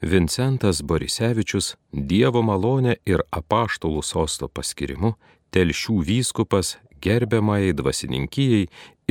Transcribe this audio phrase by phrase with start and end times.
[0.00, 5.12] Vincentas Borisevičius Dievo malonė ir apaštalų sosto paskirimu
[5.52, 8.62] telšių vyskupas gerbiamai dvasininkijai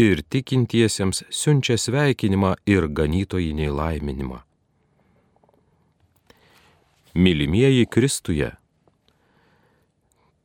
[0.02, 4.42] ir tikintiesiems siunčia sveikinimą ir ganytojinį laiminimą.
[7.14, 8.50] Mylimieji Kristuje.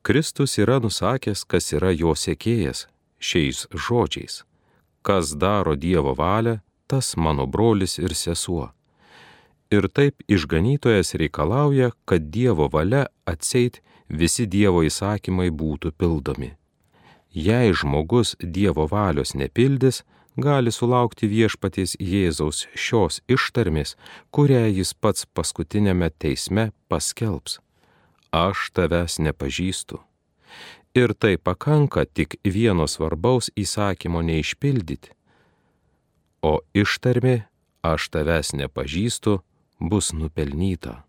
[0.05, 2.85] Kristus yra nusakęs, kas yra jo sėkėjas
[3.17, 4.43] šiais žodžiais.
[5.01, 8.75] Kas daro Dievo valią, tas mano brolis ir sesuo
[9.71, 16.53] Ir taip išganytojas reikalauja, kad Dievo valia atseit visi Dievo įsakymai būtų pildomi.
[17.35, 20.03] Jei žmogus Dievo valios nepildys,
[20.37, 23.95] gali sulaukti viešpaties Jėzaus šios ištarmės,
[24.31, 27.59] kurią jis pats paskutinėme teisme paskelbs.
[28.31, 29.99] Aš tavęs nepažįstu.
[30.95, 35.11] Ir tai pakanka tik vieno svarbaus įsakymo neišpildyti.
[36.43, 37.47] O ištarmė,
[37.83, 39.41] aš tavęs nepažįstu,
[39.79, 41.03] bus nupelnyta.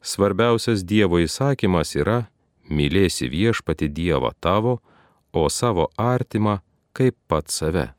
[0.00, 2.24] Svarbiausias Dievo įsakymas yra
[2.70, 4.78] mylėsi viešpati Dievą tavo,
[5.32, 6.60] o savo artimą
[6.96, 7.90] kaip pat save.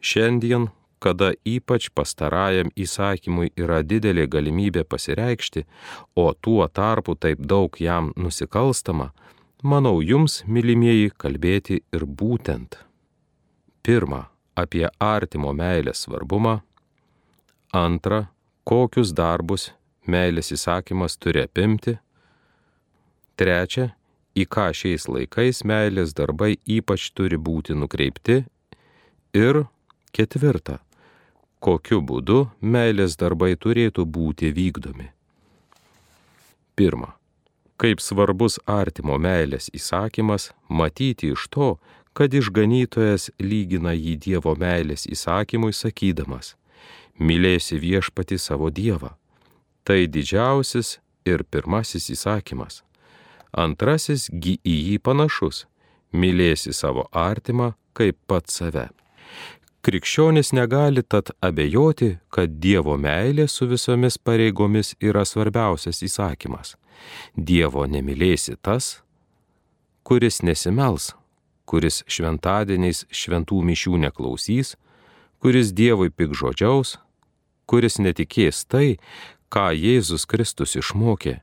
[0.00, 5.64] Šiandien, kada ypač pastarajam įsakymui yra didelė galimybė pasireikšti,
[6.16, 9.12] o tuo tarpu taip daug jam nusikalstama,
[9.62, 12.80] manau jums, mylimieji, kalbėti ir būtent.
[13.86, 14.26] Pirma,
[14.56, 16.60] apie artimo meilės svarbumą.
[17.76, 18.26] Antra,
[18.66, 19.68] kokius darbus
[20.10, 21.94] meilės įsakymas turi apimti.
[23.38, 23.92] Trečia,
[24.34, 28.40] į ką šiais laikais meilės darbai ypač turi būti nukreipti.
[29.38, 29.62] Ir
[30.16, 30.80] ketvirta,
[31.62, 35.12] kokiu būdu meilės darbai turėtų būti vykdomi.
[36.76, 37.14] Pirma,
[37.78, 41.76] kaip svarbus artimo meilės įsakymas matyti iš to,
[42.16, 46.56] kad išganytojas lygina jį Dievo meilės įsakymui sakydamas–
[47.18, 49.14] mylėsi viešpati savo Dievą.
[49.84, 52.82] Tai didžiausias ir pirmasis įsakymas.
[53.56, 55.66] Antrasis gy į jį panašus-
[56.20, 58.88] mylėsi savo artimą kaip pat save.
[59.86, 66.74] Krikščionis negali tad abejoti, kad Dievo meilė su visomis pareigomis yra svarbiausias įsakymas.
[67.36, 69.02] Dievo nemylėsi tas,
[70.02, 71.14] kuris nesimels,
[71.70, 74.74] kuris šventadieniais šventų mišių neklausys,
[75.38, 76.96] kuris Dievui pikžodžiaus,
[77.66, 78.96] kuris netikės tai,
[79.50, 81.40] ką Jėzus Kristus išmokė,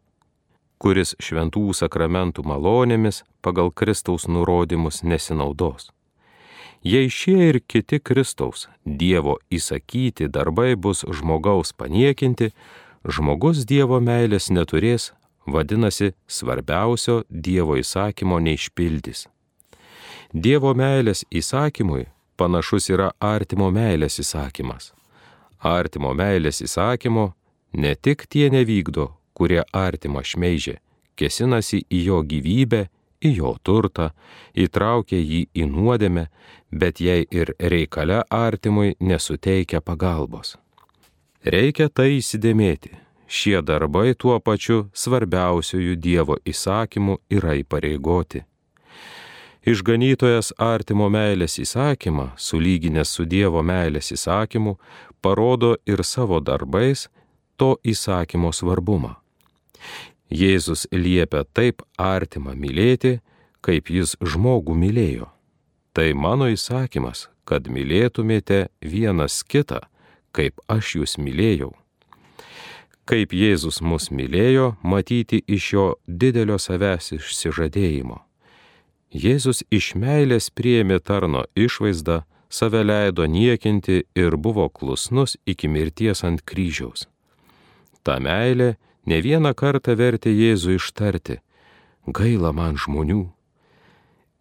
[0.84, 5.92] kuris šventų sakramentų malonėmis pagal Kristaus nurodymus nesinaudos.
[6.84, 12.50] Jei šie ir kiti Kristaus Dievo įsakyti darbai bus žmogaus paniekinti,
[13.08, 15.14] žmogus Dievo meilės neturės,
[15.48, 19.30] vadinasi, svarbiausio Dievo įsakymo neišpildys.
[20.34, 24.92] Dievo meilės įsakymui panašus yra artimo meilės įsakymas
[25.64, 27.32] artimo meilės įsakymo
[27.74, 30.78] ne tik tie nevykdo, kurie artimą šmeižė,
[31.18, 32.88] kesinasi į jo gyvybę,
[33.24, 34.12] į jo turtą,
[34.54, 36.28] įtraukia jį į nuodėmę,
[36.72, 40.58] bet jei ir reikale artimui nesuteikia pagalbos.
[41.44, 42.94] Reikia tai įsidėmėti.
[43.28, 48.44] Šie darbai tuo pačiu svarbiausiųjų Dievo įsakymų yra įpareigoti.
[49.64, 54.76] Išganytojas artimo meilės įsakymą, sulyginęs su Dievo meilės įsakymu,
[55.24, 57.08] parodo ir savo darbais
[57.58, 59.16] to įsakymo svarbumą.
[60.34, 63.20] Jėzus liepia taip artimą mylėti,
[63.64, 65.30] kaip jis žmogų mylėjo.
[65.94, 69.84] Tai mano įsakymas, kad mylėtumėte vienas kitą,
[70.34, 71.72] kaip aš jūs mylėjau.
[73.06, 78.22] Kaip Jėzus mus mylėjo, matyti iš jo didelio savęs išsižadėjimo.
[79.14, 86.44] Jėzus iš meilės priėmė tarno išvaizdą, save leido niekinti ir buvo klusnus iki mirties ant
[86.46, 87.08] kryžiaus.
[88.06, 88.76] Ta meilė
[89.10, 91.40] ne vieną kartą vertė Jėzų ištarti-
[92.18, 93.24] gaila man žmonių.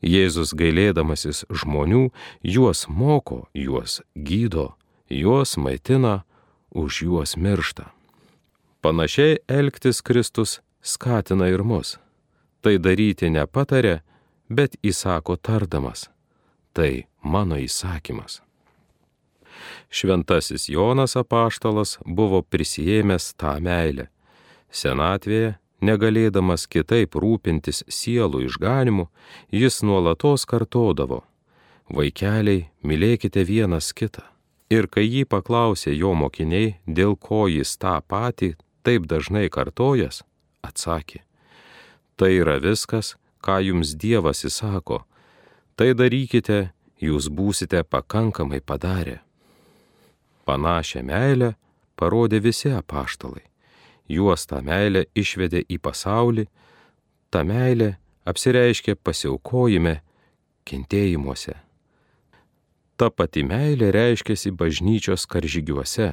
[0.02, 2.10] Jėzus gailėdamasis žmonių
[2.42, 4.74] juos moko, juos gydo,
[5.08, 6.24] juos maitina,
[6.74, 7.92] už juos miršta.
[8.82, 11.98] Panašiai elgtis Kristus skatina ir mus.
[12.62, 14.00] Tai daryti nepatarė,
[14.50, 16.10] bet įsako tardamas.
[16.72, 18.40] Tai mano įsakymas.
[19.92, 24.08] Šventasis Jonas apaštalas buvo prisijėmęs tą meilę.
[24.72, 29.08] Senatvėje, negalėdamas kitaip rūpintis sielų išganimu,
[29.52, 31.22] jis nuolatos kartodavo-
[31.96, 34.22] Vaikeliai, mylėkite vienas kitą.
[34.70, 40.22] Ir kai jį paklausė jo mokiniai, dėl ko jis tą patį taip dažnai kartojas,
[40.64, 41.20] atsakė-
[42.16, 45.04] Tai yra viskas, ką jums Dievas įsako,
[45.76, 49.20] tai darykite, jūs būsite pakankamai padarę.
[50.46, 51.54] Panašią meilę
[51.96, 53.44] parodė visi apaštalai.
[54.08, 56.46] Juos tą meilę išvedė į pasaulį,
[57.30, 57.94] ta meilė
[58.28, 60.00] apsireiškė pasiaukojime,
[60.68, 61.54] kentėjimuose.
[62.96, 66.12] Ta pati meilė reiškėsi bažnyčios karžygiuose.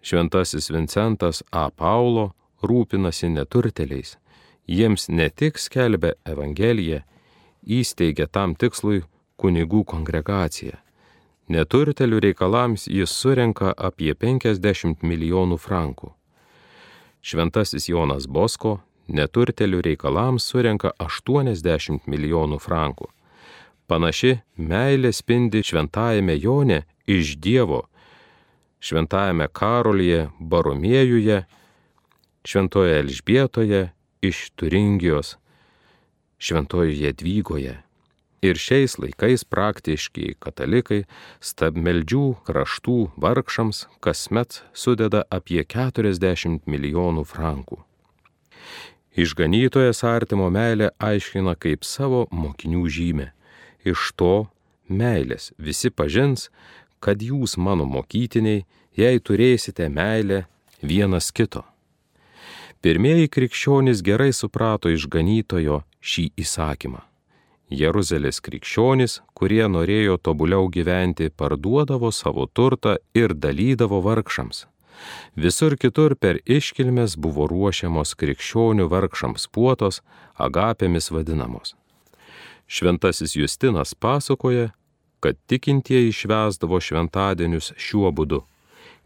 [0.00, 1.68] Šventasis Vincentas A.
[1.70, 2.30] Paulo
[2.62, 4.16] rūpinasi neturteliais.
[4.68, 7.02] Jiems ne tik skelbia Evangeliją,
[7.68, 9.02] įsteigia tam tikslui
[9.38, 10.78] kunigų kongregaciją.
[11.48, 16.12] Neturtelių reikalams jis surenka apie 50 milijonų frankų.
[17.24, 18.78] Šventasis Jonas Bosko
[19.08, 23.08] neturtelių reikalams surenka 80 milijonų frankų.
[23.88, 27.86] Panaši meilė spindi šventajame Jone iš Dievo,
[28.84, 31.46] šventajame Karolyje, Baromiejuje,
[32.44, 33.86] šventoje Elžbietoje
[34.20, 35.38] iš Turingijos,
[36.38, 37.76] šventojoje Dvygoje.
[38.42, 41.00] Ir šiais laikais praktiški katalikai
[41.42, 47.80] stabmeldžių kraštų vargšams kasmet sudeda apie 40 milijonų frankų.
[49.18, 53.32] Išganytojas artimo meilę aiškina kaip savo mokinių žymę.
[53.82, 54.46] Iš to
[54.86, 56.46] meilės visi pažins,
[57.02, 58.62] kad jūs mano mokytiniai,
[58.94, 60.44] jei turėsite meilę
[60.82, 61.64] vienas kito.
[62.80, 67.00] Pirmieji krikščionys gerai suprato išganytojo šį įsakymą.
[67.74, 74.64] Jeruzalės krikščionys, kurie norėjo tobuliau gyventi, parduodavo savo turtą ir dalydavo vargšams.
[75.34, 80.00] Visur kitur per iškilmes buvo ruošiamos krikščionių vargšams puotos,
[80.38, 81.74] agapėmis vadinamos.
[82.68, 84.70] Šventasis Justinas pasakoja,
[85.20, 88.44] kad tikintieji švesdavo šventadienius šiuo būdu.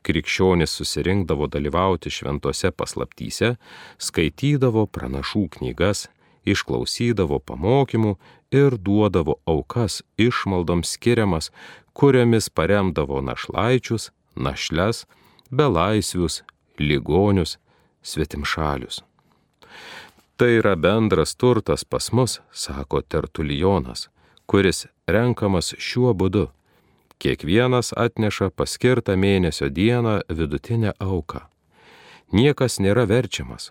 [0.02, 3.54] Krikščionys susirinkdavo dalyvauti šventose paslaptyse,
[4.02, 6.08] skaitydavo pranašų knygas,
[6.44, 8.16] išklausydavo pamokymų
[8.52, 11.52] ir duodavo aukas išmaldoms skiriamas,
[11.92, 15.06] kuriomis paremdavo našlaičius, našles,
[15.50, 16.42] belaisvius,
[16.78, 17.58] ligonius,
[18.02, 19.02] svetimšalius.
[20.36, 24.08] Tai yra bendras turtas pas mus, sako Tertulijonas,
[24.46, 26.48] kuris renkamas šiuo būdu.
[27.22, 31.44] Kiekvienas atneša paskirtą mėnesio dieną vidutinę auką.
[32.34, 33.70] Niekas nėra verčiamas,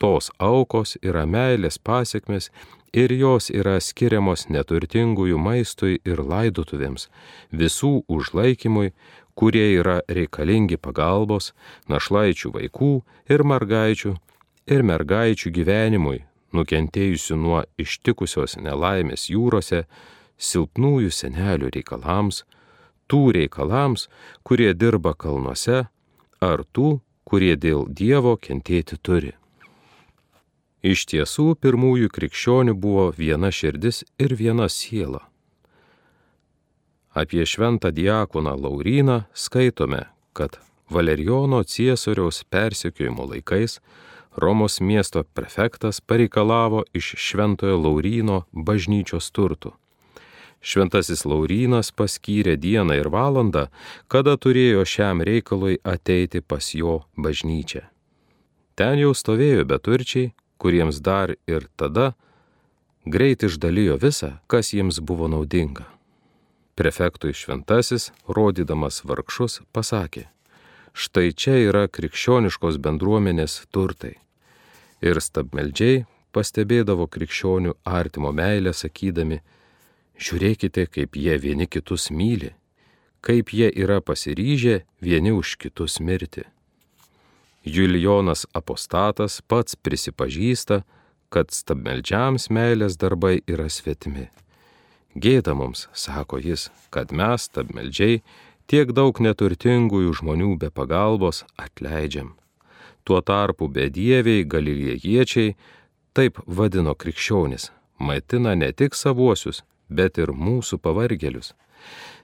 [0.00, 2.48] tos aukos yra meilės pasiekmes
[2.96, 7.10] ir jos yra skiriamos neturtingųjų maistui ir laidotuvėms,
[7.52, 8.94] visų užlaikymui,
[9.36, 11.52] kurie yra reikalingi pagalbos,
[11.92, 12.92] našlaičių vaikų
[13.28, 14.16] ir mergaičių
[14.72, 16.22] ir mergaičių gyvenimui,
[16.56, 19.84] nukentėjusių nuo ištikusios nelaimės jūrose,
[20.38, 22.46] silpnųjų senelių reikalams,
[23.10, 24.08] tų reikalams,
[24.46, 25.86] kurie dirba kalnuose,
[26.40, 29.34] ar tų, kurie dėl Dievo kentėti turi.
[30.82, 35.24] Iš tiesų, pirmųjų krikščionių buvo viena širdis ir viena siela.
[37.18, 40.60] Apie šventą diakoną Lauryną skaitome, kad
[40.90, 43.80] Valerijono Ciesoriaus persekiojimo laikais
[44.36, 49.72] Romos miesto prefektas pareikalavo iš šventojo Lauryno bažnyčios turtų.
[50.60, 53.68] Šventasis Laurynas paskyrė dieną ir valandą,
[54.10, 57.84] kada turėjo šiam reikalui ateiti pas jo bažnyčią.
[58.78, 62.12] Ten jau stovėjo beturčiai, kuriems dar ir tada
[63.06, 65.86] greit išdalijo visą, kas jiems buvo naudinga.
[66.78, 70.28] Prefektui šventasis, rodydamas vargšus, pasakė,
[70.94, 74.14] štai čia yra krikščioniškos bendruomenės turtai.
[75.02, 79.40] Ir stabmeldžiai pastebėdavo krikščionių artimo meilę, sakydami,
[80.18, 82.52] žiūrėkite, kaip jie vieni kitus myli,
[83.20, 86.44] kaip jie yra pasiryžę vieni už kitus mirti.
[87.64, 90.82] Julijonas apostatas pats prisipažįsta,
[91.28, 94.28] kad stabmeldžiams meilės darbai yra svetimi.
[95.18, 98.22] Gėda mums, sako jis, kad mes, stabmeldžiai,
[98.70, 102.34] tiek daug neturtingųjų žmonių be pagalbos atleidžiam.
[103.04, 105.56] Tuo tarpu bedieviai galilėjiečiai,
[106.16, 111.54] taip vadino krikščionis, maitina ne tik savuosius, bet ir mūsų pavargėlius.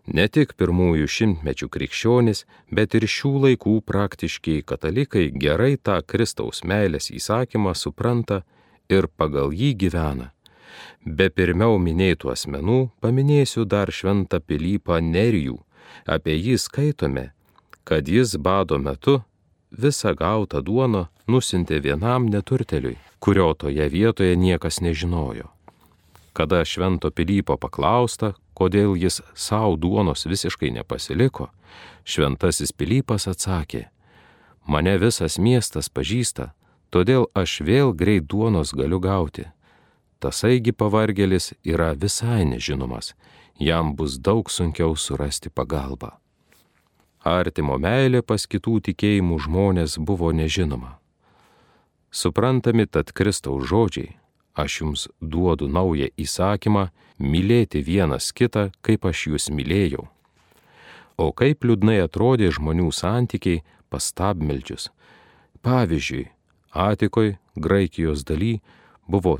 [0.06, 7.08] Ne tik pirmųjų šimtmečių krikščionys, bet ir šių laikų praktiškiai katalikai gerai tą Kristaus meilės
[7.08, 8.42] įsakymą supranta
[8.92, 10.34] ir pagal jį gyvena.
[11.04, 15.56] Be pirmiau minėtų asmenų paminėsiu dar šventą Pilypą Nerijų.
[16.04, 17.30] Apie jį skaitome,
[17.84, 19.22] kad jis bado metu
[19.70, 25.53] visą gautą duoną nusintė vienam neturteliui, kurio toje vietoje niekas nežinojo.
[26.34, 31.46] Kada švento Pilypo paklausta, kodėl jis savo duonos visiškai nepasiliko,
[32.02, 33.84] šventasis Pilypas atsakė,
[34.66, 36.48] mane visas miestas pažįsta,
[36.90, 39.46] todėl aš vėl greit duonos galiu gauti.
[40.18, 43.12] Tasaigi pavargėlis yra visai nežinomas,
[43.60, 46.18] jam bus daug sunkiau surasti pagalbą.
[47.24, 50.98] artimo meilė pas kitų tikėjimų žmonės buvo nežinoma.
[52.10, 54.16] Suprantami tad Kristaus žodžiai,
[54.54, 60.06] aš jums duodu naują įsakymą mylėti vienas kitą, kaip aš jūs mylėjau.
[61.18, 64.90] O kaip liūdnai atrodė žmonių santykiai pas stabmeldžius.
[65.62, 66.30] Pavyzdžiui,
[66.74, 68.58] Atikoje, Graikijos daly,
[69.06, 69.38] buvo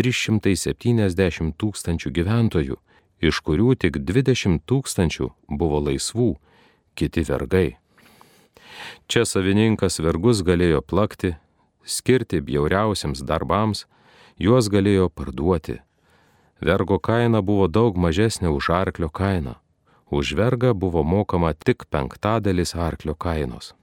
[0.00, 2.78] 370 tūkstančių gyventojų,
[3.20, 5.28] iš kurių tik 20 tūkstančių
[5.60, 6.32] buvo laisvų,
[6.96, 7.76] kiti vergai.
[9.10, 11.34] Čia savininkas vergus galėjo plakti,
[11.84, 13.84] skirti bjauriausiams darbams,
[14.40, 15.78] juos galėjo parduoti.
[16.60, 19.56] Vergo kaina buvo daug mažesnė už arklio kainą.
[20.10, 23.74] Už vergą buvo mokama tik penktadalis arklio kainos.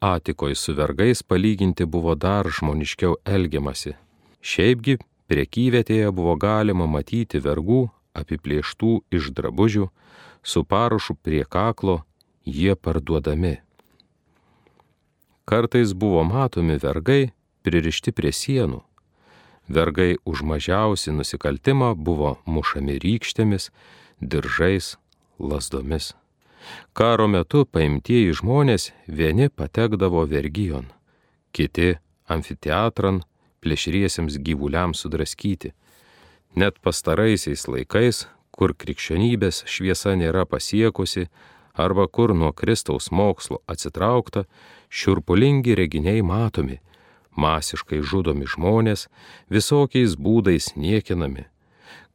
[0.00, 3.96] Atikoje su vergais palyginti buvo dar žmoniškiau elgiamasi.
[4.40, 9.88] Šiaipgi priekyvietėje buvo galima matyti vergų apiplėštų iš drabužių,
[10.42, 12.04] su parašu prie kaklo,
[12.44, 13.58] jie parduodami.
[15.48, 17.32] Kartais buvo matomi vergai
[17.66, 18.84] pririšti prie sienų.
[19.68, 23.68] Vergai už mažiausią nusikaltimą buvo mušami rykštėmis,
[24.20, 24.96] diržais,
[25.38, 26.14] lasdomis.
[26.92, 30.88] Karo metu paimtieji žmonės vieni patekdavo vergijon,
[31.52, 31.98] kiti
[32.28, 33.22] amfiteatran
[33.62, 35.72] plėšriesiems gyvuliams sudraskyti.
[36.56, 41.28] Net pastaraisiais laikais, kur krikščionybės šviesa nėra pasiekusi,
[41.78, 44.44] arba kur nuo Kristaus mokslo atsitraukta,
[44.88, 46.80] šiurpulingi reginiai matomi,
[47.38, 49.06] masiškai žudomi žmonės,
[49.48, 51.46] visokiais būdais niekinami.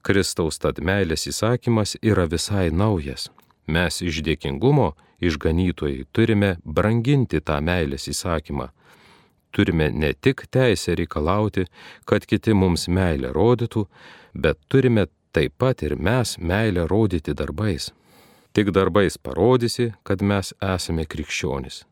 [0.04, 3.30] Kristaus tad meilės įsakymas yra visai naujas
[3.68, 4.92] Mes iš dėkingumo
[5.24, 8.70] išganytojai turime branginti tą meilės įsakymą.
[9.54, 11.68] Turime ne tik teisę reikalauti,
[12.06, 13.86] kad kiti mums meilę rodytų,
[14.34, 17.92] bet turime taip pat ir mes meilę rodyti darbais.
[18.54, 21.86] Tik darbais parodysi, kad mes esame krikščionis.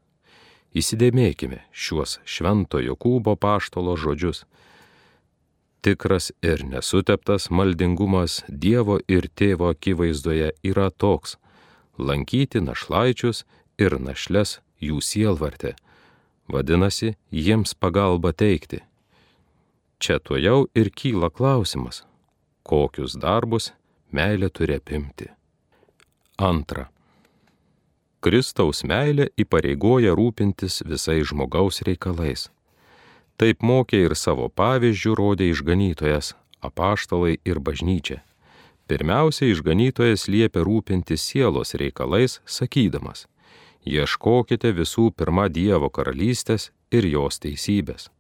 [0.71, 4.45] Įsidėmėkime šiuos švento Jokūbo paštolo žodžius.
[5.83, 11.35] Tikras ir nesuteptas maldingumas Dievo ir Tėvo akivaizdoje yra toks
[11.97, 13.43] lankyti našlaičius
[13.81, 15.75] ir našles jų sielvartę,
[16.47, 18.81] vadinasi, jiems pagalbą teikti.
[20.01, 22.01] Čia to jau ir kyla klausimas,
[22.63, 23.71] kokius darbus
[24.11, 25.29] meilė turi apimti.
[26.41, 26.87] Antra.
[28.21, 32.49] Kristaus meilė įpareigoja rūpintis visais žmogaus reikalais.
[33.41, 38.19] Taip mokė ir savo pavyzdžių rodė išganytojas, apaštalai ir bažnyčia.
[38.85, 43.25] Pirmiausia, išganytojas liepia rūpinti sielos reikalais, sakydamas,
[43.89, 48.11] ieškokite visų pirma Dievo karalystės ir jos teisybės.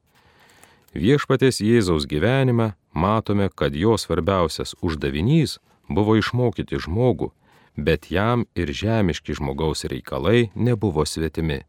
[0.97, 7.29] Viešpatės Jėzaus gyvenime matome, kad jo svarbiausias uždavinys buvo išmokyti žmogų,
[7.75, 11.61] bet jam ir žemiški žmogaus reikalai nebuvo svetimi.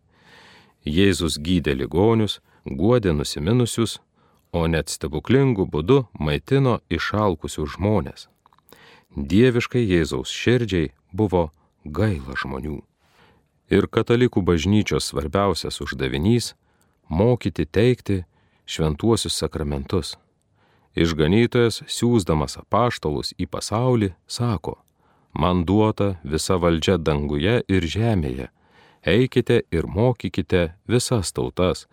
[0.85, 4.01] Jėzus gydė ligonius, guodė nusiminusius,
[4.53, 8.29] o net stebuklingų būdų maitino išalkusius žmonės
[9.17, 11.51] dieviškai Jėzaus širdžiai buvo
[11.85, 12.81] gaila žmonių.
[13.73, 16.55] Ir katalikų bažnyčios svarbiausias uždavinys-
[17.09, 18.25] mokyti teikti
[18.67, 20.17] šventuosius sakramentus.
[20.97, 24.79] Išganytojas, siūsdamas apaštalus į pasaulį, sako,
[25.33, 28.49] man duota visa valdžia danguje ir žemėje,
[29.07, 31.87] eikite ir mokykite visas tautas,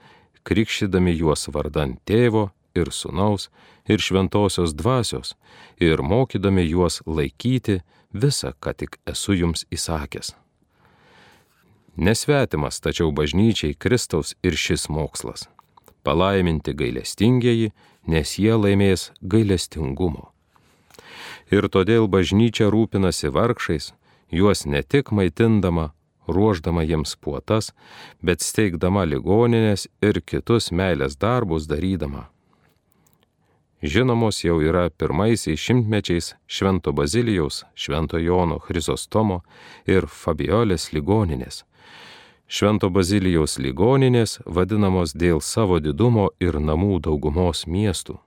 [0.43, 3.49] krikštydami juos vardant tėvo ir sunaus
[3.89, 5.35] ir šventosios dvasios
[5.79, 7.81] ir mokydami juos laikyti
[8.13, 10.35] visą, ką tik esu jums įsakęs.
[11.99, 15.49] Nesvetimas tačiau bažnyčiai Kristaus ir šis mokslas-
[16.05, 17.71] palaiminti gailestingieji,
[18.07, 20.31] nes jie laimės gailestingumo.
[21.49, 23.93] Ir todėl bažnyčia rūpinasi vargšais,
[24.29, 25.91] juos ne tik maitindama,
[26.27, 27.71] ruoždama jiems puotas,
[28.21, 32.29] bet steigdama ligoninės ir kitus meilės darbus darydama
[33.81, 39.41] žinomos jau yra pirmaisiais šimtmečiais Švento Bazilijaus, Švento Jono Chrizostomo
[39.87, 41.63] ir Fabiolės ligoninės.
[42.47, 48.19] Švento Bazilijaus ligoninės vadinamos dėl savo didumo ir namų daugumos miestų.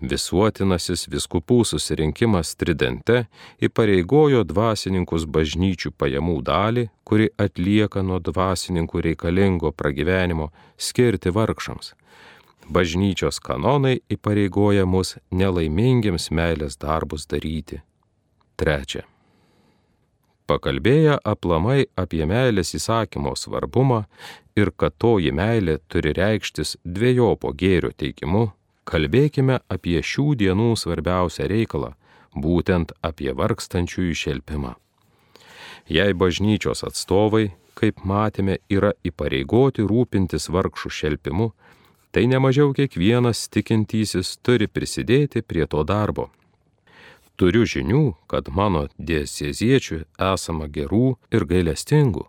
[0.00, 3.24] Visuotinasis viskupų susirinkimas Tridente
[3.58, 11.94] įpareigojo dvasininkus bažnyčių pajamų dalį, kuri atlieka nuo dvasininkų reikalingo pragyvenimo, skirti vargšams
[12.68, 17.80] bažnyčios kanonai įpareigoja mus nelaimingiams meilės darbus daryti.
[18.58, 19.04] Trečia.
[20.48, 24.04] Pakalbėję aplamai apie meilės įsakymo svarbumą
[24.56, 28.48] ir kad toji meilė turi reikštis dviejopo gėrio teikimu,
[28.88, 31.92] kalbėkime apie šių dienų svarbiausią reikalą,
[32.34, 34.74] būtent apie vargstančiųjų šelpimą.
[35.88, 41.52] Jei bažnyčios atstovai, kaip matėme, yra įpareigoti rūpintis vargšų šelpimu,
[42.12, 46.28] tai nemažiau kiekvienas tikintysis turi prisidėti prie to darbo.
[47.38, 50.02] Turiu žinių, kad mano dieceziečių
[50.32, 52.24] esama gerų ir gailestingų,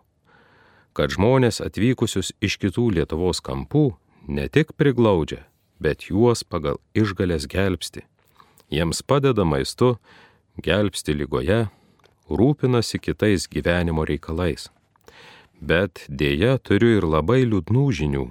[0.94, 3.88] kad žmonės atvykusius iš kitų Lietuvos kampų
[4.30, 5.49] ne tik priglaudžia,
[5.80, 8.04] bet juos pagal išgalės gelbsti.
[8.70, 9.96] Jiems padeda maistu,
[10.62, 11.64] gelbsti lygoje,
[12.30, 14.68] rūpinasi kitais gyvenimo reikalais.
[15.60, 18.26] Bet dėja turiu ir labai liūdnų žinių.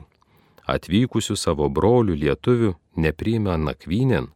[0.69, 4.29] Atvykusių savo brolių lietuvių nepriima nakvynėn,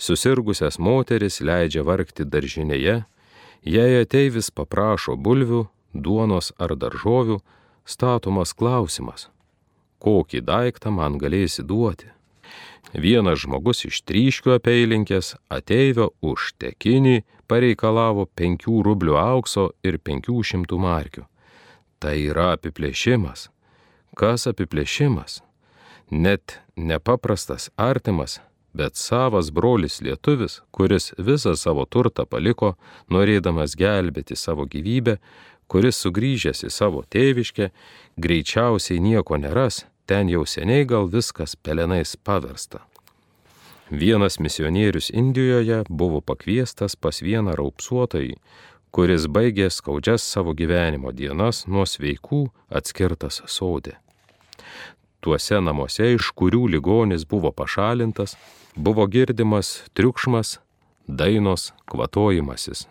[0.00, 3.04] susirgusias moteris leidžia vargti daržinėje,
[3.62, 7.40] jei ateivis paprašo bulvių, duonos ar daržovių,
[7.84, 9.28] statomas klausimas,
[10.00, 12.15] kokį daiktą man galėsi duoti.
[12.94, 20.78] Vienas žmogus iš tryškių apeilinkės ateivio už tekinį pareikalavo penkių rublių aukso ir penkių šimtų
[20.78, 21.26] markių.
[21.98, 23.48] Tai yra apiplėšimas.
[24.16, 25.42] Kas apiplėšimas?
[26.10, 28.38] Net nepaprastas artimas,
[28.76, 32.76] bet savas brolis lietuvis, kuris visą savo turtą paliko,
[33.10, 35.16] norėdamas gelbėti savo gyvybę,
[35.66, 37.70] kuris sugrįžęs į savo tėviškę,
[38.16, 42.80] greičiausiai nieko neras, ten jau seniai gal viskas pelenais paversta.
[43.90, 48.34] Vienas misionierius Indijoje buvo pakviestas pas vieną raupsuotojį,
[48.90, 53.94] kuris baigė skaudžias savo gyvenimo dienas nuo sveikų atskirtas sodė.
[55.20, 58.36] Tuose namuose, iš kurių ligonis buvo pašalintas,
[58.74, 60.58] buvo girdimas triukšmas,
[61.06, 62.86] dainos, kvatojimasis.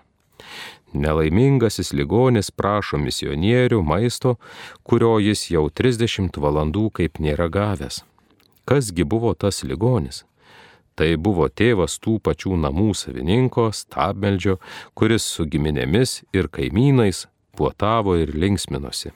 [0.96, 4.38] Nelaimingasis ligonis prašo misionierių maisto,
[4.84, 8.04] kurio jis jau 30 valandų kaip nėra gavęs.
[8.66, 10.24] Kasgi buvo tas ligonis?
[10.96, 14.56] Tai buvo tėvas tų pačių namų savininko, stabmeldžio,
[14.96, 17.26] kuris su giminėmis ir kaimynais
[17.56, 19.12] puotavo ir linksminosi.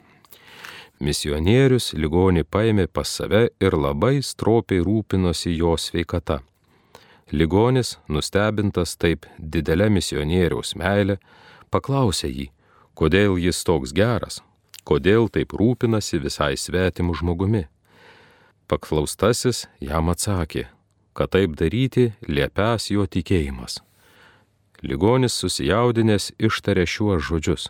[0.99, 6.41] Misionierius ligonį paėmė pas save ir labai stropiai rūpinosi jo sveikata.
[7.31, 11.19] Ligonis, nustebintas taip didelė misionieriaus meilė,
[11.71, 12.47] paklausė jį,
[12.97, 14.41] kodėl jis toks geras,
[14.83, 17.67] kodėl taip rūpinasi visai svetimu žmogumi.
[18.69, 20.67] Paklaustasis jam atsakė,
[21.13, 23.79] kad taip daryti liepęs jo tikėjimas.
[24.85, 27.67] Ligonis susijaudinęs ištarė šiuos žodžius.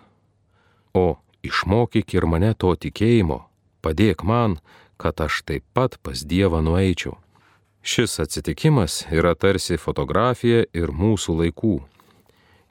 [0.93, 3.41] O, išmokyk ir mane to tikėjimo,
[3.81, 4.59] padėk man,
[4.99, 7.15] kad aš taip pat pas Dievą nueičiau.
[7.81, 11.77] Šis atsitikimas yra tarsi fotografija ir mūsų laikų.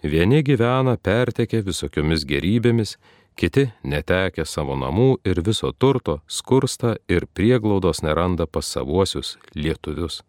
[0.02, 2.96] Vieni gyvena pertekę visokiomis gerybėmis,
[3.38, 10.22] kiti netekę savo namų ir viso turto skursta ir prieglaudos neranda pas savuosius lietuvius.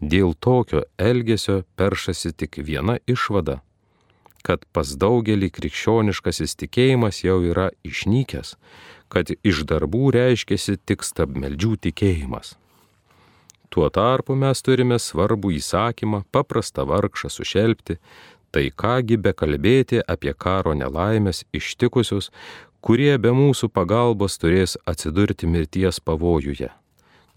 [0.00, 3.60] Dėl tokio elgesio peršasi tik viena išvada
[4.48, 8.54] kad pas daugelį krikščioniškasis tikėjimas jau yra išnykęs,
[9.12, 12.56] kad iš darbų reiškėsi tik stabmeldžių tikėjimas.
[13.68, 17.98] Tuo tarpu mes turime svarbų įsakymą paprastą vargšą sušelbti,
[18.50, 22.30] tai kągi bekalbėti apie karo nelaimės ištikusius,
[22.80, 26.70] kurie be mūsų pagalbos turės atsidurti mirties pavojuje.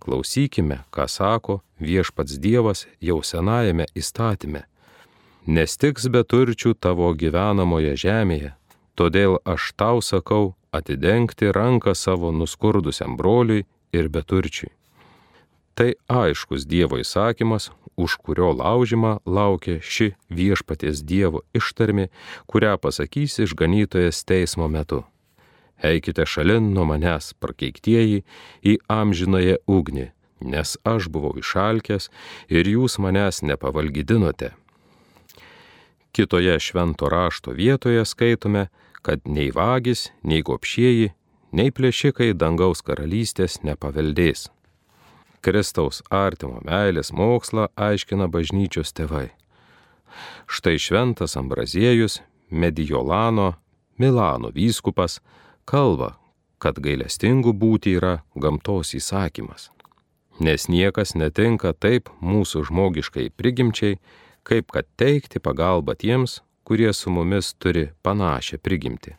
[0.02, 4.63] Klausykime, ką sako viešpats Dievas jau senajame įstatyme.
[5.45, 8.54] Nestiks beturčių tavo gyvenamoje žemėje,
[8.97, 14.71] todėl aš tau sakau atidengti ranką savo nuskurdusiam broliui ir beturčiui.
[15.76, 22.10] Tai aiškus Dievo įsakymas, už kurio laužimą laukia ši viešpaties Dievo ištarmi,
[22.45, 25.04] kurią pasakys išganytojas teismo metu.
[25.82, 28.21] Eikite šalin nuo manęs, prakeiktieji,
[28.62, 30.12] į amžinąją ugnį,
[30.45, 32.10] nes aš buvau išalkęs
[32.49, 34.54] ir jūs manęs nepavalgydinote.
[36.12, 38.67] Kitoje švento rašto vietoje skaitome,
[39.01, 41.13] kad nei vagis, nei gopšieji,
[41.51, 44.49] nei plėšikai dangaus karalystės nepaveldės.
[45.41, 49.30] Kristaus artimo meilės mokslą aiškina bažnyčios tėvai.
[50.45, 53.56] Štai šventas Ambraziejus, Medijolano,
[53.97, 55.19] Milano vyskupas,
[55.65, 56.15] kalba,
[56.62, 59.69] kad gailestingų būti yra gamtos įsakymas.
[60.41, 63.99] Nes niekas netinka taip mūsų žmogiškai prigimčiai,
[64.43, 69.15] kaip kad teikti pagalbą tiems, kurie su mumis turi panašią prigimtį.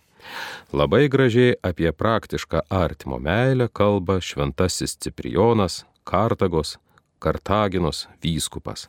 [0.72, 6.78] Labai gražiai apie praktišką artimo meilę kalba šventasis Ciprijonas, Kartagos,
[7.18, 8.88] Kartaginos vyskupas.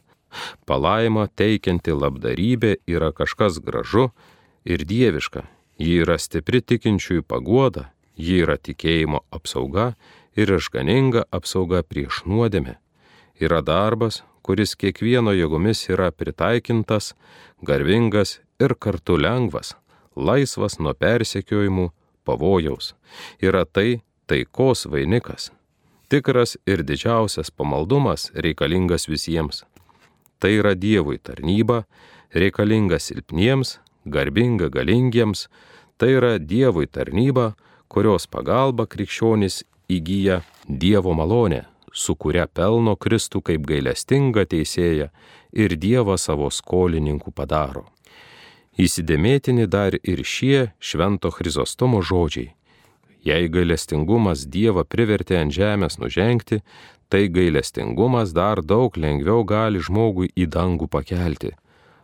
[0.65, 4.09] Palaima teikianti labdarybė yra kažkas gražu
[4.65, 5.45] ir dieviška.
[5.77, 9.93] Ji yra stipri tikinčiųjų paguoda, ji yra tikėjimo apsauga
[10.37, 12.77] ir išganinga apsauga prieš nuodėmę.
[13.41, 17.13] Yra darbas, kuris kiekvieno jėgomis yra pritaikintas,
[17.65, 19.73] garbingas ir kartu lengvas,
[20.15, 21.89] laisvas nuo persekiojimų,
[22.23, 22.93] pavojaus.
[23.41, 25.51] Yra tai taikos vainikas.
[26.13, 29.63] Tikras ir didžiausias pamaldumas reikalingas visiems.
[30.37, 31.87] Tai yra Dievui tarnyba,
[32.29, 35.47] reikalinga silpniems, garbinga galingiems,
[35.97, 37.55] tai yra Dievui tarnyba,
[37.89, 45.09] kurios pagalba krikščionis įgyja Dievo malonę, su kuria pelno Kristų kaip gailestinga teisėja
[45.49, 47.87] ir Dievą savo skolininkų padaro.
[48.77, 52.53] Įsidėmėtini dar ir šie švento Chrizostomo žodžiai.
[53.23, 56.59] Jei gailestingumas Dievą privertė ant žemės nužengti,
[57.07, 61.53] tai gailestingumas dar daug lengviau gali žmogui į dangų pakelti.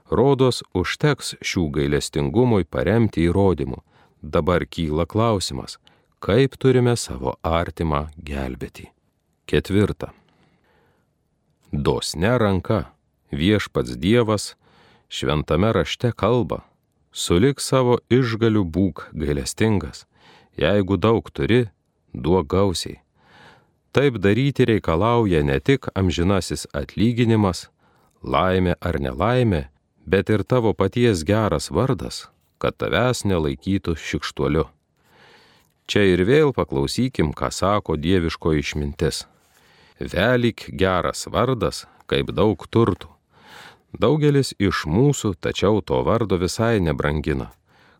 [0.09, 3.83] Rodos užteks šių gailestingumui paremti įrodymų.
[4.21, 5.77] Dabar kyla klausimas,
[6.23, 8.89] kaip turime savo artimą gelbėti.
[9.47, 10.11] Ketvirta.
[11.71, 12.89] Dosne ranka
[13.31, 14.55] viešpats Dievas
[15.09, 16.63] šventame rašte kalba,
[17.11, 20.05] sulik savo išgalių būk gailestingas,
[20.59, 21.67] jeigu daug turi,
[22.13, 22.99] duok gausiai.
[23.91, 27.69] Taip daryti reikalauja ne tik amžinasis atlyginimas,
[28.21, 29.63] laimė ar nelaimė,
[30.05, 32.27] bet ir tavo paties geras vardas,
[32.61, 34.67] kad tavęs nelaikytų šikštuoliu.
[35.89, 39.23] Čia ir vėl paklausykim, ką sako dieviško išmintis.
[39.97, 43.09] Velyk geras vardas, kaip daug turtų.
[43.97, 47.49] Daugelis iš mūsų tačiau to vardo visai nebrangina.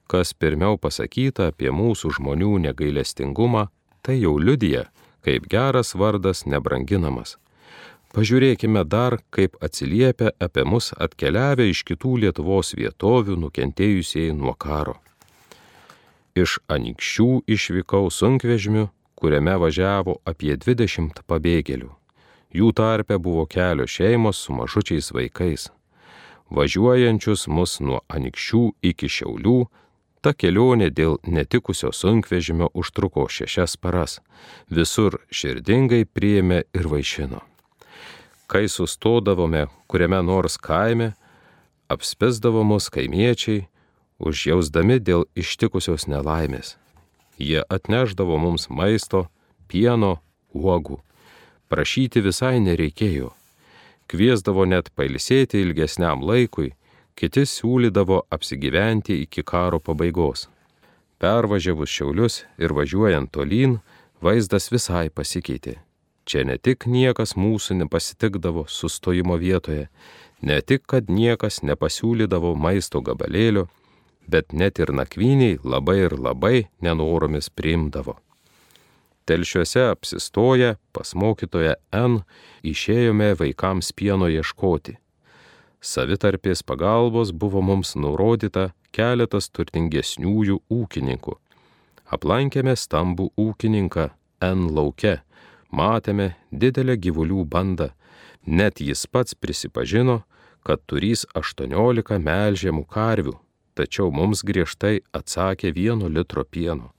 [0.10, 3.68] Kas pirmiau pasakyta apie mūsų žmonių negailestingumą,
[4.02, 4.88] tai jau liudija,
[5.22, 7.36] kaip geras vardas nebranginamas.
[8.10, 14.98] Pažiūrėkime dar, kaip atsiliepia apie mus atkeliavę iš kitų Lietuvos vietovių nukentėjusiai nuo karo.
[16.34, 21.92] Iš anikščių išvykau sunkvežimiu, kuriame važiavo apie 20 pabėgėlių.
[22.50, 25.70] Jų tarpe buvo kelios šeimos su mažučiais vaikais
[26.50, 29.60] važiuojančius mus nuo anikščių iki šiaulių,
[30.22, 34.20] ta kelionė dėl netikusio sunkvežimio užtruko šešias paras,
[34.70, 37.42] visur širdingai priėmė ir vaišino.
[38.50, 41.14] Kai sustodavome kuriame nors kaime,
[41.90, 43.68] apspesdavo mus kaimiečiai,
[44.20, 46.78] užjausdami dėl ištikusios nelaimės.
[47.40, 49.28] Jie atneždavo mums maisto,
[49.72, 50.18] pieno,
[50.52, 51.00] uogų.
[51.70, 53.30] Prašyti visai nereikėjo
[54.10, 56.74] kviesdavo net pailsėti ilgesniam laikui,
[57.20, 60.48] kiti siūlydavo apsigyventi iki karo pabaigos.
[61.20, 63.80] Pervažiavus Šiaulius ir važiuojant tolyn,
[64.24, 65.76] vaizdas visai pasikeitė.
[66.24, 69.90] Čia ne tik niekas mūsų nepasitikdavo sustojimo vietoje,
[70.42, 73.66] ne tik, kad niekas nepasiūlydavo maisto gabalėlio,
[74.30, 78.16] bet net ir nakvyniai labai ir labai nenoromis priimdavo.
[79.26, 82.22] Telšiuose apsistoję pas mokytoją N
[82.64, 84.96] išėjome vaikams pieno ieškoti.
[85.80, 91.36] Savitarpės pagalbos buvo mums nurodyta keletas turtingesniųjų ūkininkų.
[92.12, 94.10] Aplankėme stambų ūkininką
[94.44, 95.22] N lauke,
[95.72, 97.90] matėme didelę gyvulių bandą,
[98.46, 100.22] net jis pats prisipažino,
[100.68, 103.36] kad turys 18 melžiamų karvių,
[103.76, 106.92] tačiau mums griežtai atsakė vieno litro pieno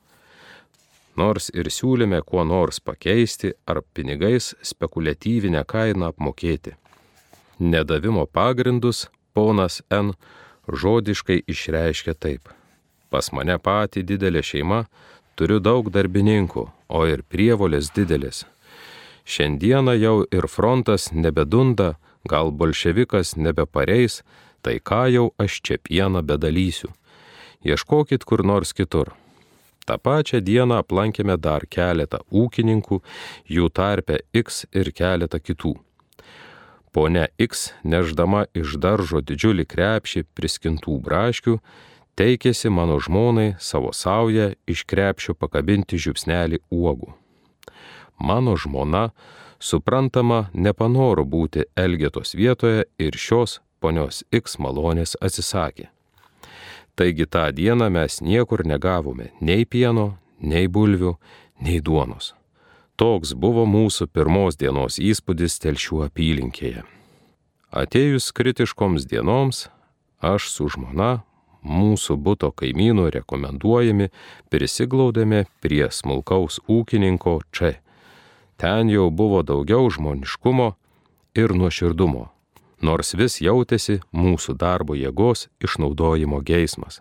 [1.20, 6.79] nors ir siūlėme kuo nors pakeisti ar pinigais spekuliatyvinę kainą apmokėti.
[7.60, 10.14] Nedavimo pagrindus ponas N
[10.68, 12.48] žodiškai išreiškia taip.
[13.10, 14.84] Pas mane pati didelė šeima,
[15.36, 18.46] turiu daug darbininkų, o ir prievolės didelis.
[19.28, 24.22] Šiandieną jau ir frontas nebedunda, gal bolševikas nebepareis,
[24.62, 26.88] tai ką jau aš čia pieną bedalysiu.
[27.60, 29.12] Ieškokit kur nors kitur.
[29.84, 33.02] Ta pačią dieną aplankėme dar keletą ūkininkų,
[33.52, 35.76] jų tarpe X ir keletą kitų.
[36.92, 41.60] Pone X, neždama iš daržo didžiulį krepšį priskintų braškių,
[42.18, 47.14] teikėsi mano žmonai savo saują iš krepšio pakabinti žiupsnelį uogų.
[48.18, 49.10] Mano žmona,
[49.62, 55.88] suprantama, nepanoro būti Elgetos vietoje ir šios ponios X malonės atsisakė.
[56.98, 61.14] Taigi tą dieną mes niekur negavome nei pieno, nei bulvių,
[61.62, 62.34] nei duonos.
[63.00, 66.82] Toks buvo mūsų pirmos dienos įspūdis telšių apylinkėje.
[67.72, 69.68] Atėjus kritiškoms dienoms,
[70.20, 71.22] aš su žmona,
[71.64, 74.10] mūsų būto kaimynų rekomenduojami,
[74.52, 77.78] prisiglaudėme prie smulkaus ūkininko čia.
[78.60, 80.74] Ten jau buvo daugiau žmoniškumo
[81.40, 82.28] ir nuoširdumo
[82.82, 87.00] nors vis jautėsi mūsų darbo jėgos išnaudojimo geismas.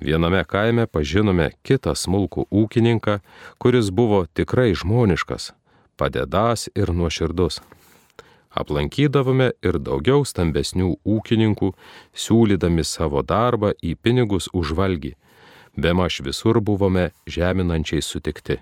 [0.00, 3.18] Viename kaime pažinome kitą smulkų ūkininką,
[3.58, 5.52] kuris buvo tikrai žmoniškas,
[5.96, 7.60] padedas ir nuoširdus.
[8.50, 11.74] Aplankydavome ir daugiau stambesnių ūkininkų,
[12.14, 15.14] siūlydami savo darbą į pinigus už valgį,
[15.76, 18.58] Bemaž visur buvome žeminančiai sutikti.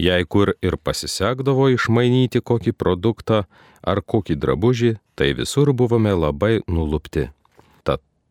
[0.00, 3.44] Jei kur ir pasisekdavo išmainyti kokį produktą
[3.84, 7.28] ar kokį drabužį, tai visur buvome labai nulupti.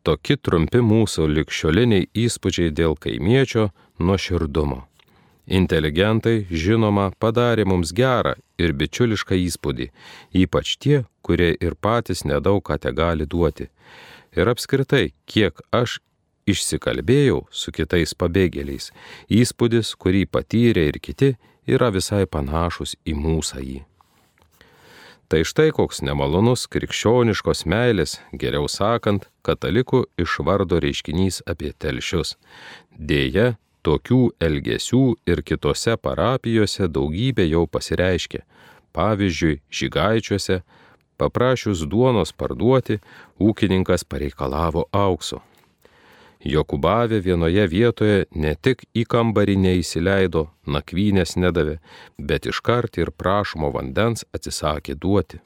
[0.02, 3.68] Tokie trumpi mūsų likščioliniai įspūdžiai dėl kaimiečio
[4.02, 4.80] nuoširdumo.
[5.46, 9.88] Inteligentai, žinoma, padarė mums gerą ir bičiulišką įspūdį,
[10.42, 13.68] ypač tie, kurie ir patys nedaug ką te gali duoti.
[14.34, 16.00] Ir apskritai, kiek aš
[16.50, 18.90] išsikalbėjau su kitais pabėgėliais,
[19.30, 21.34] įspūdis, kurį patyrė ir kiti,
[21.66, 23.91] yra visai panašus į mūsų.
[25.32, 32.34] Tai štai koks nemalonus krikščioniškos meilės, geriau sakant, katalikų išvardo reiškinys apie telšius.
[32.92, 35.00] Deja, Tokių elgesių
[35.32, 38.42] ir kitose parapijose daugybė jau pasireiškė.
[38.92, 40.60] Pavyzdžiui, žygaičiuose,
[41.16, 43.00] paprašius duonos parduoti,
[43.40, 45.40] ūkininkas pareikalavo aukso.
[46.44, 51.78] Jokubavė vienoje vietoje ne tik į kambarį neįsileido, nakvynės nedavė,
[52.18, 55.38] bet iškart ir prašomo vandens atsisakė duoti.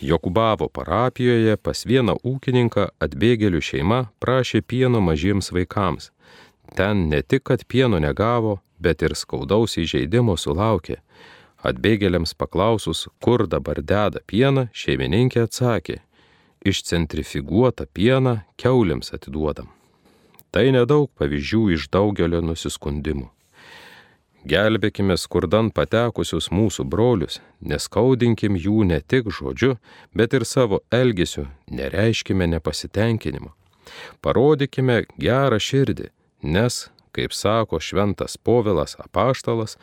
[0.00, 6.12] Jokubavo parapijoje pas vieną ūkininką atbėgėlių šeima prašė pieno mažiems vaikams.
[6.78, 11.00] Ten ne tik, kad pieno negavo, bet ir skaudaus įžeidimo sulaukė.
[11.66, 16.02] Atbėgėliams paklausus, kur dabar deda pieną, šeimininkė atsakė,
[16.66, 19.70] išcentrifiguotą pieną keuliams atiduodam.
[20.50, 23.28] Tai nedaug pavyzdžių iš daugelio nusiskundimų.
[24.46, 29.72] Gelbėkime skurdan patekusius mūsų brolius, neskaudinkim jų ne tik žodžiu,
[30.14, 33.50] bet ir savo elgesiu, nereiškime nepasitenkinimo.
[34.22, 36.12] Parodykime gerą širdį,
[36.46, 39.80] nes, kaip sako šventas povilas apaštalas,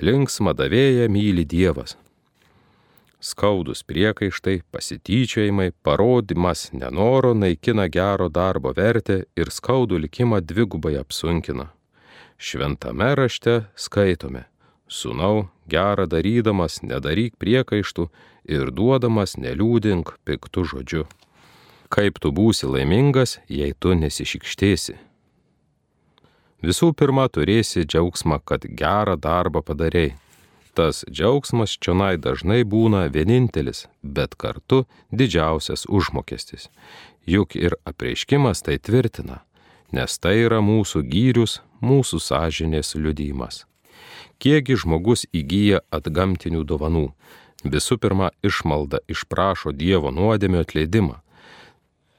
[0.00, 1.98] linksma davėja myli Dievas.
[3.20, 11.72] Skaudus priekaištai, pasityčiojimai, parodimas nenoro naikina gero darbo vertę ir skaudų likimą dvigubai apsunkina.
[12.38, 14.44] Šventame rašte skaitome,
[14.88, 18.06] Sūnau, gerą darydamas nedaryk priekaištų
[18.46, 21.02] ir duodamas neliūdink piktų žodžiu.
[21.90, 24.94] Kaip tu būsi laimingas, jei tu nesišikštėsi?
[26.62, 30.14] Visų pirma, turėsi džiaugsmą, kad gerą darbą padarėjai.
[30.74, 36.68] Tas džiaugsmas čionai dažnai būna vienintelis, bet kartu didžiausias užmokestis.
[37.26, 39.42] Juk ir apreiškimas tai tvirtina,
[39.92, 43.64] nes tai yra mūsų gyrius, mūsų sąžinės liudymas.
[44.38, 47.08] Kiekgi žmogus įgyja atgamtinių dovanų?
[47.66, 51.18] Visų pirma, išmalda išprašo Dievo nuodėmio atleidimą.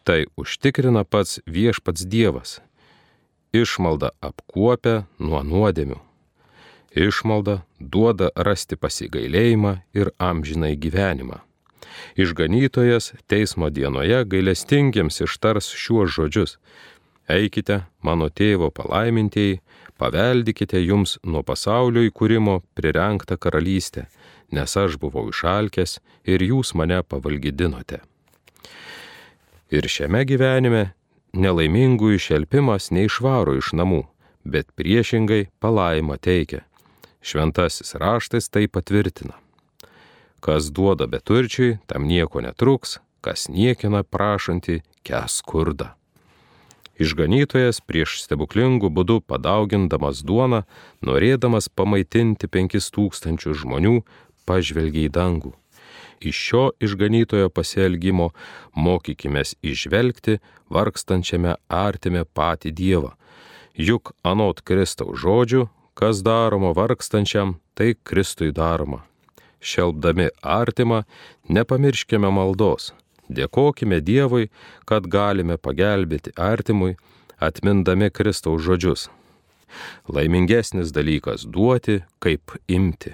[0.03, 2.59] Tai užtikrina pats viešpats Dievas,
[3.49, 5.95] Išmalda apkuopia nuo nuodėmių.
[6.95, 11.43] Išmalda duoda rasti pasigailėjimą ir amžinai gyvenimą.
[12.17, 16.57] Išganytojas teismo dienoje gailestingiams ištars šiuos žodžius.
[17.29, 19.59] Eikite, mano tėvo palaimintieji,
[20.01, 24.07] paveldikite jums nuo pasaulio įkūrimo prirenktą karalystę,
[24.51, 28.01] nes aš buvau išalkęs ir jūs mane pavalgydinote.
[29.69, 30.87] Ir šiame gyvenime
[31.37, 34.07] nelaimingų išelpimas neišvaro iš namų,
[34.41, 36.63] bet priešingai palaima teikia.
[37.21, 39.35] Šventasis raštas tai patvirtina.
[40.39, 45.95] Kas duoda beturčiui, tam nieko netruks, kas niekina prašantį, kes skurda.
[46.99, 50.65] Išganytojas prieš stebuklingų būdų padaugindamas duoną,
[51.03, 54.01] norėdamas pamaitinti penkis tūkstančius žmonių,
[54.47, 55.55] pažvelgia į dangų
[56.19, 58.29] iš šio išganytojo pasielgimo
[58.75, 60.37] mokykime išvelgti
[60.69, 63.11] vargstančiame artime patį Dievą.
[63.75, 65.67] Juk anot Kristaus žodžių,
[65.99, 69.01] kas daroma vargstančiam, tai Kristui daroma.
[69.59, 71.03] Šelbdami artimą,
[71.51, 72.93] nepamirškime maldos.
[73.29, 74.47] Dėkokime Dievui,
[74.87, 76.95] kad galime pagelbėti artimui,
[77.37, 79.09] atmindami Kristaus žodžius.
[80.07, 83.13] Laimingesnis dalykas duoti, kaip imti.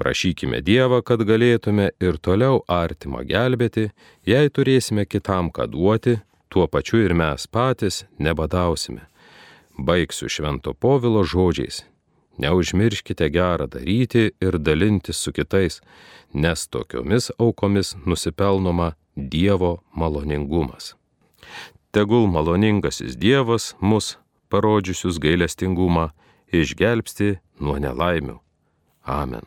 [0.00, 3.90] Prašykime Dievą, kad galėtume ir toliau artimą gelbėti,
[4.24, 9.09] jei turėsime kitam ką duoti, tuo pačiu ir mes patys nebadausime.
[9.78, 11.84] Baigsiu švento povilo žodžiais.
[12.40, 15.80] Neužmirškite gerą daryti ir dalintis su kitais,
[16.32, 20.94] nes tokiomis aukomis nusipelnoma Dievo maloningumas.
[21.90, 26.10] Tegul maloningasis Dievas mus, parodžiusius gailestingumą,
[26.52, 28.38] išgelbsti nuo nelaimių.
[29.04, 29.42] Amen.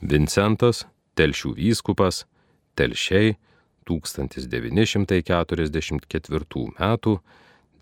[0.00, 2.26] Vincentas, telšių vyskupas,
[2.74, 3.36] telšiai
[3.86, 6.96] 1944 m.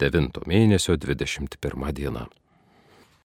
[0.01, 2.27] 9 mėnesio 21 diena.